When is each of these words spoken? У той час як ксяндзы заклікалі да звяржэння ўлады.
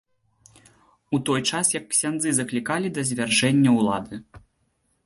У 1.17 1.19
той 1.29 1.41
час 1.51 1.65
як 1.79 1.85
ксяндзы 1.91 2.29
заклікалі 2.39 2.87
да 2.97 3.01
звяржэння 3.13 3.79
ўлады. 3.79 4.15